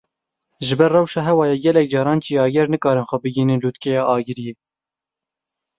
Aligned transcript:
Ji 0.69 0.75
ber 0.79 0.91
rewşa 0.97 1.21
hewayê 1.27 1.57
gelek 1.65 1.87
caran 1.93 2.19
çiyager 2.23 2.67
nikarin 2.73 3.07
xwe 3.09 3.17
bigihînin 3.23 3.61
lûtkeya 3.63 4.01
Agiriyê. 4.15 4.53